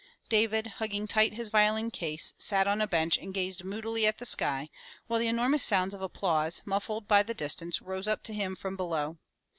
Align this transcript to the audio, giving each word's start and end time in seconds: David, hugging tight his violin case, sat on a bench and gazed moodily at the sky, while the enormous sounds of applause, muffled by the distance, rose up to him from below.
David, 0.29 0.65
hugging 0.81 1.05
tight 1.05 1.33
his 1.33 1.49
violin 1.49 1.91
case, 1.91 2.33
sat 2.39 2.65
on 2.65 2.81
a 2.81 2.87
bench 2.87 3.19
and 3.19 3.35
gazed 3.35 3.63
moodily 3.63 4.07
at 4.07 4.17
the 4.17 4.25
sky, 4.25 4.71
while 5.05 5.19
the 5.19 5.27
enormous 5.27 5.63
sounds 5.63 5.93
of 5.93 6.01
applause, 6.01 6.59
muffled 6.65 7.07
by 7.07 7.21
the 7.21 7.35
distance, 7.35 7.83
rose 7.83 8.07
up 8.07 8.23
to 8.23 8.33
him 8.33 8.55
from 8.55 8.75
below. 8.75 9.19